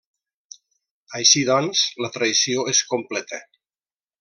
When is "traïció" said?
2.17-2.65